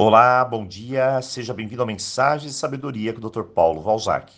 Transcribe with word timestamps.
Olá, 0.00 0.44
bom 0.44 0.64
dia, 0.64 1.20
seja 1.20 1.52
bem-vindo 1.52 1.82
à 1.82 1.84
Mensagem 1.84 2.46
de 2.46 2.54
Sabedoria 2.54 3.12
com 3.12 3.18
o 3.18 3.28
Dr. 3.28 3.42
Paulo 3.42 3.80
Valzac. 3.80 4.32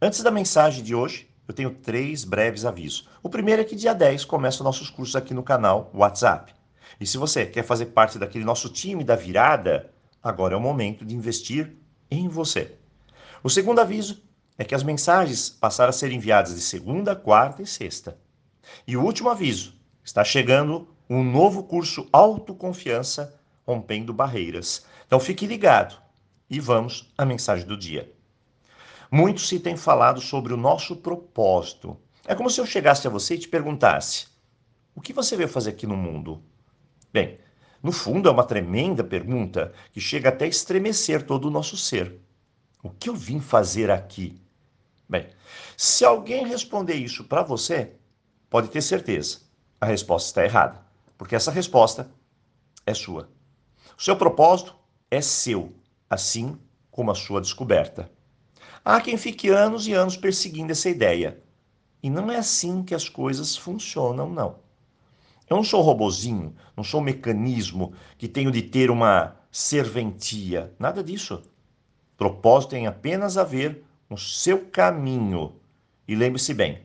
Antes 0.00 0.22
da 0.22 0.30
mensagem 0.30 0.82
de 0.82 0.94
hoje, 0.94 1.28
eu 1.46 1.52
tenho 1.52 1.74
três 1.74 2.24
breves 2.24 2.64
avisos. 2.64 3.06
O 3.22 3.28
primeiro 3.28 3.60
é 3.60 3.66
que 3.66 3.76
dia 3.76 3.92
10 3.92 4.24
começam 4.24 4.64
nossos 4.64 4.88
cursos 4.88 5.14
aqui 5.14 5.34
no 5.34 5.42
canal 5.42 5.90
WhatsApp. 5.92 6.54
E 6.98 7.06
se 7.06 7.18
você 7.18 7.44
quer 7.44 7.64
fazer 7.64 7.84
parte 7.86 8.18
daquele 8.18 8.46
nosso 8.46 8.70
time 8.70 9.04
da 9.04 9.14
virada, 9.14 9.92
agora 10.22 10.54
é 10.54 10.56
o 10.56 10.60
momento 10.60 11.04
de 11.04 11.14
investir 11.14 11.76
em 12.10 12.26
você. 12.26 12.74
O 13.44 13.50
segundo 13.50 13.82
aviso 13.82 14.22
é 14.56 14.64
que 14.64 14.74
as 14.74 14.82
mensagens 14.82 15.50
passaram 15.50 15.90
a 15.90 15.92
ser 15.92 16.12
enviadas 16.12 16.54
de 16.54 16.62
segunda, 16.62 17.14
quarta 17.14 17.60
e 17.60 17.66
sexta. 17.66 18.16
E 18.86 18.96
o 18.96 19.04
último 19.04 19.28
aviso, 19.28 19.74
está 20.02 20.24
chegando 20.24 20.88
um 21.10 21.22
novo 21.22 21.64
curso 21.64 22.08
Autoconfiança 22.10 23.37
Rompendo 23.68 24.14
Barreiras. 24.14 24.86
Então 25.06 25.20
fique 25.20 25.46
ligado 25.46 26.00
e 26.48 26.58
vamos 26.58 27.12
à 27.18 27.26
mensagem 27.26 27.66
do 27.66 27.76
dia. 27.76 28.10
Muito 29.10 29.42
se 29.42 29.60
tem 29.60 29.76
falado 29.76 30.22
sobre 30.22 30.54
o 30.54 30.56
nosso 30.56 30.96
propósito. 30.96 31.94
É 32.26 32.34
como 32.34 32.48
se 32.48 32.62
eu 32.62 32.64
chegasse 32.64 33.06
a 33.06 33.10
você 33.10 33.34
e 33.34 33.38
te 33.38 33.46
perguntasse: 33.46 34.28
o 34.94 35.02
que 35.02 35.12
você 35.12 35.36
veio 35.36 35.50
fazer 35.50 35.70
aqui 35.70 35.86
no 35.86 35.98
mundo? 35.98 36.42
Bem, 37.12 37.38
no 37.82 37.92
fundo 37.92 38.30
é 38.30 38.32
uma 38.32 38.44
tremenda 38.44 39.04
pergunta 39.04 39.74
que 39.92 40.00
chega 40.00 40.30
até 40.30 40.46
a 40.46 40.48
estremecer 40.48 41.26
todo 41.26 41.44
o 41.44 41.50
nosso 41.50 41.76
ser. 41.76 42.18
O 42.82 42.88
que 42.88 43.10
eu 43.10 43.14
vim 43.14 43.38
fazer 43.38 43.90
aqui? 43.90 44.40
Bem, 45.06 45.28
se 45.76 46.06
alguém 46.06 46.46
responder 46.46 46.94
isso 46.94 47.24
para 47.24 47.42
você, 47.42 47.92
pode 48.48 48.68
ter 48.68 48.80
certeza, 48.80 49.40
a 49.78 49.84
resposta 49.84 50.28
está 50.28 50.44
errada, 50.44 50.86
porque 51.18 51.36
essa 51.36 51.50
resposta 51.50 52.10
é 52.86 52.94
sua. 52.94 53.28
O 53.96 54.02
seu 54.02 54.16
propósito 54.16 54.74
é 55.10 55.20
seu, 55.20 55.72
assim 56.08 56.58
como 56.90 57.10
a 57.10 57.14
sua 57.14 57.40
descoberta. 57.40 58.10
Há 58.84 59.00
quem 59.00 59.16
fique 59.16 59.48
anos 59.48 59.86
e 59.86 59.92
anos 59.92 60.16
perseguindo 60.16 60.72
essa 60.72 60.88
ideia. 60.88 61.40
E 62.02 62.08
não 62.08 62.30
é 62.30 62.36
assim 62.36 62.82
que 62.82 62.94
as 62.94 63.08
coisas 63.08 63.56
funcionam, 63.56 64.28
não. 64.28 64.56
Eu 65.48 65.56
não 65.56 65.64
sou 65.64 65.80
robozinho, 65.80 66.54
não 66.76 66.84
sou 66.84 67.00
um 67.00 67.04
mecanismo 67.04 67.92
que 68.16 68.28
tenho 68.28 68.50
de 68.50 68.62
ter 68.62 68.90
uma 68.90 69.36
serventia, 69.50 70.72
nada 70.78 71.02
disso. 71.02 71.42
Propósito 72.16 72.70
tem 72.70 72.86
apenas 72.86 73.36
a 73.36 73.44
ver 73.44 73.84
com 74.08 74.14
o 74.14 74.18
seu 74.18 74.66
caminho. 74.66 75.54
E 76.06 76.14
lembre-se 76.14 76.52
bem, 76.52 76.82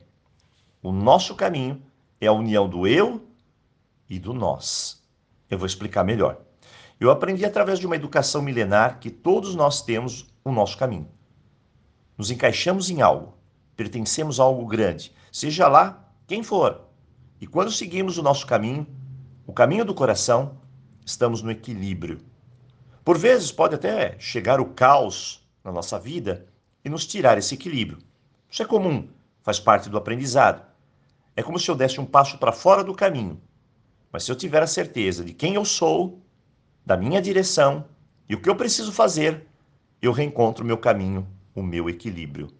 o 0.82 0.92
nosso 0.92 1.34
caminho 1.34 1.82
é 2.20 2.26
a 2.26 2.32
união 2.32 2.68
do 2.68 2.86
eu 2.86 3.26
e 4.08 4.18
do 4.18 4.32
nós. 4.32 5.02
Eu 5.50 5.58
vou 5.58 5.66
explicar 5.66 6.04
melhor. 6.04 6.40
Eu 6.98 7.10
aprendi 7.10 7.44
através 7.44 7.78
de 7.78 7.86
uma 7.86 7.96
educação 7.96 8.40
milenar 8.40 8.98
que 9.00 9.10
todos 9.10 9.54
nós 9.54 9.82
temos 9.82 10.26
o 10.44 10.52
nosso 10.52 10.78
caminho. 10.78 11.08
Nos 12.16 12.30
encaixamos 12.30 12.90
em 12.90 13.02
algo, 13.02 13.34
pertencemos 13.76 14.38
a 14.38 14.44
algo 14.44 14.66
grande, 14.66 15.12
seja 15.32 15.66
lá 15.66 16.08
quem 16.26 16.42
for. 16.42 16.82
E 17.40 17.46
quando 17.46 17.70
seguimos 17.70 18.16
o 18.16 18.22
nosso 18.22 18.46
caminho, 18.46 18.86
o 19.46 19.52
caminho 19.52 19.84
do 19.84 19.94
coração, 19.94 20.58
estamos 21.04 21.42
no 21.42 21.50
equilíbrio. 21.50 22.20
Por 23.04 23.18
vezes 23.18 23.52
pode 23.52 23.74
até 23.74 24.18
chegar 24.18 24.60
o 24.60 24.66
caos 24.66 25.46
na 25.62 25.70
nossa 25.72 25.98
vida 25.98 26.46
e 26.84 26.88
nos 26.88 27.06
tirar 27.06 27.36
esse 27.36 27.54
equilíbrio. 27.54 27.98
Isso 28.48 28.62
é 28.62 28.66
comum, 28.66 29.08
faz 29.42 29.58
parte 29.58 29.90
do 29.90 29.98
aprendizado. 29.98 30.64
É 31.36 31.42
como 31.42 31.58
se 31.58 31.68
eu 31.70 31.74
desse 31.74 32.00
um 32.00 32.06
passo 32.06 32.38
para 32.38 32.52
fora 32.52 32.84
do 32.84 32.94
caminho. 32.94 33.40
Mas 34.12 34.22
se 34.22 34.30
eu 34.30 34.36
tiver 34.36 34.62
a 34.62 34.66
certeza 34.66 35.24
de 35.24 35.34
quem 35.34 35.56
eu 35.56 35.64
sou, 35.64 36.23
da 36.84 36.96
minha 36.96 37.20
direção 37.20 37.84
e 38.28 38.34
o 38.34 38.40
que 38.40 38.48
eu 38.48 38.56
preciso 38.56 38.92
fazer, 38.92 39.46
eu 40.00 40.12
reencontro 40.12 40.64
o 40.64 40.66
meu 40.66 40.78
caminho, 40.78 41.26
o 41.54 41.62
meu 41.62 41.88
equilíbrio. 41.88 42.50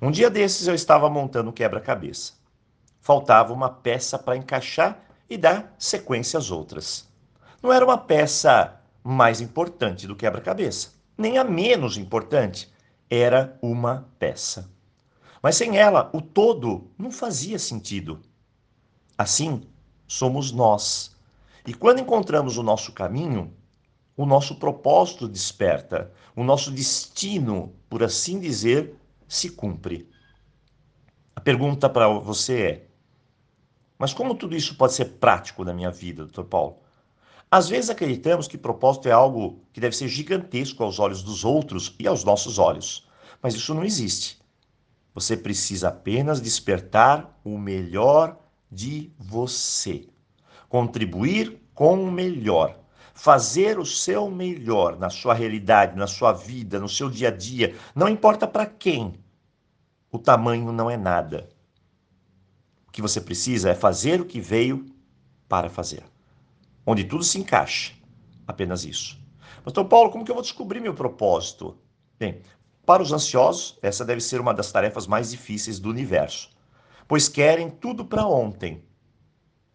Um 0.00 0.10
dia 0.10 0.28
desses 0.28 0.66
eu 0.66 0.74
estava 0.74 1.08
montando 1.08 1.50
um 1.50 1.52
quebra-cabeça. 1.52 2.34
Faltava 3.00 3.52
uma 3.52 3.68
peça 3.68 4.18
para 4.18 4.36
encaixar 4.36 5.00
e 5.28 5.36
dar 5.36 5.74
sequência 5.78 6.38
às 6.38 6.50
outras. 6.50 7.08
Não 7.62 7.72
era 7.72 7.84
uma 7.84 7.98
peça 7.98 8.80
mais 9.02 9.40
importante 9.40 10.06
do 10.06 10.16
quebra-cabeça, 10.16 10.92
nem 11.16 11.38
a 11.38 11.44
menos 11.44 11.96
importante. 11.96 12.72
Era 13.08 13.58
uma 13.60 14.08
peça. 14.18 14.70
Mas 15.42 15.56
sem 15.56 15.76
ela, 15.76 16.08
o 16.12 16.20
todo 16.20 16.90
não 16.96 17.10
fazia 17.10 17.58
sentido. 17.58 18.20
Assim, 19.18 19.62
somos 20.06 20.52
nós. 20.52 21.11
E 21.66 21.72
quando 21.72 22.00
encontramos 22.00 22.56
o 22.56 22.62
nosso 22.62 22.92
caminho, 22.92 23.52
o 24.16 24.26
nosso 24.26 24.56
propósito 24.56 25.28
desperta, 25.28 26.12
o 26.34 26.42
nosso 26.42 26.70
destino, 26.70 27.72
por 27.88 28.02
assim 28.02 28.40
dizer, 28.40 28.94
se 29.28 29.50
cumpre. 29.50 30.08
A 31.34 31.40
pergunta 31.40 31.88
para 31.88 32.08
você 32.08 32.62
é: 32.62 32.86
mas 33.98 34.12
como 34.12 34.34
tudo 34.34 34.56
isso 34.56 34.74
pode 34.74 34.94
ser 34.94 35.04
prático 35.04 35.64
na 35.64 35.72
minha 35.72 35.90
vida, 35.90 36.26
Dr. 36.26 36.42
Paulo? 36.42 36.78
Às 37.48 37.68
vezes 37.68 37.90
acreditamos 37.90 38.48
que 38.48 38.58
propósito 38.58 39.08
é 39.08 39.12
algo 39.12 39.60
que 39.72 39.80
deve 39.80 39.94
ser 39.94 40.08
gigantesco 40.08 40.82
aos 40.82 40.98
olhos 40.98 41.22
dos 41.22 41.44
outros 41.44 41.94
e 41.98 42.06
aos 42.06 42.24
nossos 42.24 42.58
olhos, 42.58 43.06
mas 43.40 43.54
isso 43.54 43.74
não 43.74 43.84
existe. 43.84 44.40
Você 45.14 45.36
precisa 45.36 45.88
apenas 45.88 46.40
despertar 46.40 47.38
o 47.44 47.58
melhor 47.58 48.38
de 48.70 49.12
você, 49.18 50.08
contribuir 50.72 51.60
com 51.74 52.02
o 52.02 52.10
melhor, 52.10 52.78
fazer 53.12 53.78
o 53.78 53.84
seu 53.84 54.30
melhor 54.30 54.98
na 54.98 55.10
sua 55.10 55.34
realidade, 55.34 55.98
na 55.98 56.06
sua 56.06 56.32
vida, 56.32 56.80
no 56.80 56.88
seu 56.88 57.10
dia 57.10 57.28
a 57.28 57.30
dia, 57.30 57.76
não 57.94 58.08
importa 58.08 58.46
para 58.46 58.64
quem. 58.64 59.12
O 60.10 60.18
tamanho 60.18 60.72
não 60.72 60.90
é 60.90 60.96
nada. 60.96 61.50
O 62.88 62.90
que 62.90 63.02
você 63.02 63.20
precisa 63.20 63.68
é 63.68 63.74
fazer 63.74 64.18
o 64.18 64.24
que 64.24 64.40
veio 64.40 64.86
para 65.46 65.68
fazer. 65.68 66.04
Onde 66.86 67.04
tudo 67.04 67.22
se 67.22 67.38
encaixa. 67.38 67.92
Apenas 68.46 68.82
isso. 68.82 69.20
Pastor 69.62 69.84
Paulo, 69.84 70.10
como 70.10 70.24
que 70.24 70.30
eu 70.30 70.34
vou 70.34 70.42
descobrir 70.42 70.80
meu 70.80 70.94
propósito? 70.94 71.76
Bem, 72.18 72.40
para 72.86 73.02
os 73.02 73.12
ansiosos, 73.12 73.78
essa 73.82 74.06
deve 74.06 74.22
ser 74.22 74.40
uma 74.40 74.54
das 74.54 74.72
tarefas 74.72 75.06
mais 75.06 75.32
difíceis 75.32 75.78
do 75.78 75.90
universo, 75.90 76.48
pois 77.06 77.28
querem 77.28 77.68
tudo 77.68 78.06
para 78.06 78.26
ontem. 78.26 78.82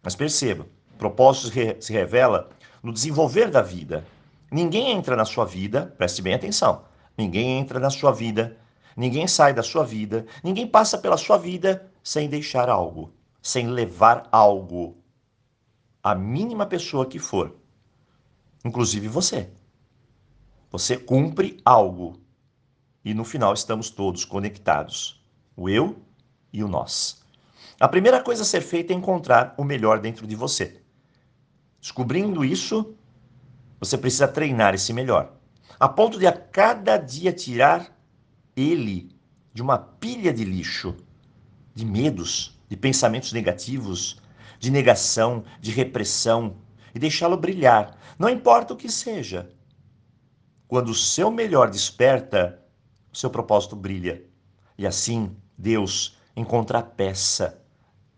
Mas 0.02 0.16
perceba, 0.16 0.66
propósito 0.98 1.54
se 1.80 1.94
revela 1.94 2.50
no 2.82 2.92
desenvolver 2.92 3.50
da 3.50 3.62
vida. 3.62 4.06
Ninguém 4.52 4.92
entra 4.92 5.16
na 5.16 5.26
sua 5.26 5.46
vida, 5.46 5.94
preste 5.98 6.22
bem 6.22 6.34
atenção, 6.34 6.84
ninguém 7.18 7.58
entra 7.60 7.80
na 7.80 7.90
sua 7.90 8.12
vida, 8.12 8.58
ninguém 8.96 9.28
sai 9.28 9.54
da 9.54 9.64
sua 9.64 9.84
vida, 9.84 10.26
ninguém 10.44 10.66
passa 10.68 10.98
pela 10.98 11.18
sua 11.18 11.38
vida 11.38 11.90
sem 12.04 12.30
deixar 12.30 12.70
algo, 12.70 13.14
sem 13.42 13.68
levar 13.68 14.28
algo. 14.32 14.98
A 16.02 16.16
mínima 16.16 16.66
pessoa 16.66 17.06
que 17.06 17.20
for, 17.20 17.56
inclusive 18.64 19.08
você. 19.08 19.50
Você 20.72 20.98
cumpre 20.98 21.60
algo 21.66 22.20
e 23.04 23.14
no 23.14 23.24
final 23.24 23.54
estamos 23.54 23.90
todos 23.90 24.26
conectados, 24.26 25.22
o 25.56 25.70
eu 25.70 25.98
e 26.52 26.64
o 26.64 26.68
nós. 26.68 27.24
A 27.80 27.88
primeira 27.88 28.22
coisa 28.22 28.44
a 28.44 28.46
ser 28.46 28.62
feita 28.62 28.92
é 28.92 28.96
encontrar 28.96 29.54
o 29.58 29.64
melhor 29.64 30.00
dentro 30.00 30.26
de 30.26 30.36
você. 30.36 30.82
Descobrindo 31.82 32.44
isso, 32.44 32.96
você 33.80 33.98
precisa 33.98 34.28
treinar 34.28 34.74
esse 34.74 34.92
melhor, 34.92 35.34
a 35.80 35.88
ponto 35.88 36.18
de 36.18 36.26
a 36.26 36.32
cada 36.32 36.98
dia 36.98 37.32
tirar 37.32 37.96
ele 38.56 39.10
de 39.54 39.62
uma 39.62 39.78
pilha 39.78 40.34
de 40.34 40.44
lixo, 40.44 40.96
de 41.74 41.86
medos, 41.86 42.60
de 42.68 42.76
pensamentos 42.76 43.32
negativos, 43.32 44.20
de 44.60 44.72
negação, 44.72 45.44
de 45.60 45.72
repressão 45.72 46.58
e 46.94 47.00
deixá-lo 47.00 47.38
brilhar, 47.38 47.96
não 48.18 48.30
importa 48.30 48.74
o 48.74 48.78
que 48.78 48.90
seja. 48.90 49.50
Quando 50.68 50.90
o 50.90 50.96
seu 50.96 51.32
melhor 51.32 51.70
desperta, 51.70 52.62
seu 53.14 53.30
propósito 53.30 53.76
brilha. 53.76 54.24
E 54.78 54.86
assim, 54.86 55.36
Deus 55.58 56.18
encontra 56.36 56.80
a 56.80 56.84
peça 56.84 57.62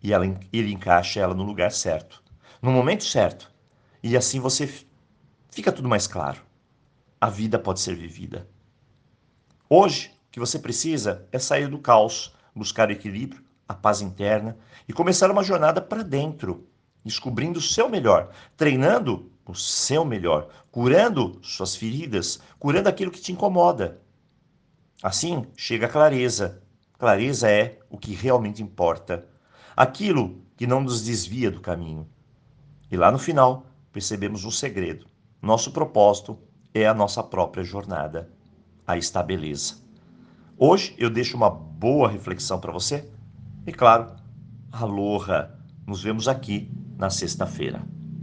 e 0.01 0.11
ela, 0.13 0.25
ele 0.51 0.73
encaixa 0.73 1.19
ela 1.19 1.33
no 1.33 1.43
lugar 1.43 1.71
certo, 1.71 2.23
no 2.61 2.71
momento 2.71 3.03
certo. 3.03 3.51
E 4.01 4.15
assim 4.15 4.39
você 4.39 4.69
fica 5.51 5.71
tudo 5.71 5.89
mais 5.89 6.07
claro. 6.07 6.41
A 7.19 7.29
vida 7.29 7.59
pode 7.59 7.81
ser 7.81 7.95
vivida. 7.95 8.47
Hoje, 9.69 10.11
o 10.27 10.31
que 10.31 10.39
você 10.39 10.57
precisa 10.57 11.27
é 11.31 11.39
sair 11.39 11.67
do 11.67 11.79
caos, 11.79 12.33
buscar 12.55 12.89
o 12.89 12.91
equilíbrio, 12.91 13.43
a 13.67 13.73
paz 13.73 14.01
interna 14.01 14.57
e 14.87 14.93
começar 14.93 15.29
uma 15.29 15.43
jornada 15.43 15.81
para 15.81 16.01
dentro, 16.01 16.67
descobrindo 17.03 17.59
o 17.59 17.61
seu 17.61 17.87
melhor, 17.89 18.31
treinando 18.57 19.31
o 19.45 19.53
seu 19.53 20.05
melhor, 20.05 20.49
curando 20.71 21.39
suas 21.43 21.75
feridas, 21.75 22.39
curando 22.57 22.89
aquilo 22.89 23.11
que 23.11 23.21
te 23.21 23.31
incomoda. 23.31 24.01
Assim 25.01 25.45
chega 25.55 25.85
a 25.85 25.89
clareza. 25.89 26.61
Clareza 26.97 27.49
é 27.49 27.79
o 27.89 27.97
que 27.97 28.13
realmente 28.13 28.61
importa, 28.61 29.25
aquilo 29.75 30.43
que 30.57 30.67
não 30.67 30.81
nos 30.81 31.03
desvia 31.03 31.49
do 31.49 31.61
caminho. 31.61 32.07
E 32.91 32.97
lá 32.97 33.11
no 33.11 33.17
final 33.17 33.65
percebemos 33.91 34.45
um 34.45 34.51
segredo. 34.51 35.07
Nosso 35.41 35.71
propósito 35.71 36.37
é 36.73 36.87
a 36.87 36.93
nossa 36.93 37.23
própria 37.23 37.63
jornada. 37.63 38.29
Aí 38.85 38.99
está 38.99 39.19
a 39.19 39.23
beleza. 39.23 39.75
Hoje 40.57 40.95
eu 40.97 41.09
deixo 41.09 41.37
uma 41.37 41.49
boa 41.49 42.09
reflexão 42.09 42.59
para 42.59 42.71
você. 42.71 43.09
E 43.65 43.71
claro, 43.71 44.11
aloha! 44.71 45.55
Nos 45.85 46.03
vemos 46.03 46.27
aqui 46.27 46.71
na 46.97 47.09
sexta-feira. 47.09 47.81